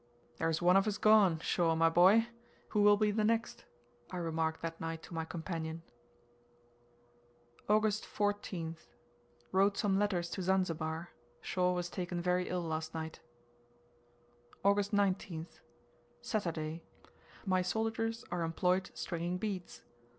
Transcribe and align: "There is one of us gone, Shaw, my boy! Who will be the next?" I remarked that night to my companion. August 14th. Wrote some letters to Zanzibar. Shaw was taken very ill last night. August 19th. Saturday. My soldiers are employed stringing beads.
"There 0.37 0.49
is 0.49 0.63
one 0.63 0.75
of 0.77 0.87
us 0.87 0.97
gone, 0.97 1.37
Shaw, 1.41 1.75
my 1.75 1.87
boy! 1.87 2.27
Who 2.69 2.81
will 2.81 2.97
be 2.97 3.11
the 3.11 3.23
next?" 3.23 3.65
I 4.09 4.17
remarked 4.17 4.63
that 4.63 4.81
night 4.81 5.03
to 5.03 5.13
my 5.13 5.25
companion. 5.25 5.83
August 7.69 8.03
14th. 8.05 8.87
Wrote 9.51 9.77
some 9.77 9.99
letters 9.99 10.31
to 10.31 10.41
Zanzibar. 10.41 11.11
Shaw 11.39 11.73
was 11.75 11.87
taken 11.87 12.19
very 12.19 12.49
ill 12.49 12.63
last 12.63 12.95
night. 12.95 13.19
August 14.65 14.91
19th. 14.91 15.59
Saturday. 16.19 16.81
My 17.45 17.61
soldiers 17.61 18.25
are 18.31 18.41
employed 18.41 18.89
stringing 18.95 19.37
beads. 19.37 19.83